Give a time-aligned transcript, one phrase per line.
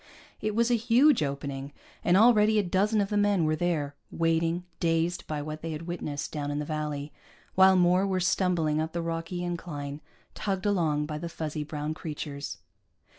[0.41, 4.63] It was a huge opening, and already a dozen of the men were there, waiting,
[4.79, 7.13] dazed by what they had witnessed down in the valley,
[7.53, 10.01] while more were stumbling up the rocky incline,
[10.33, 12.57] tugged along by the fuzzy brown creatures.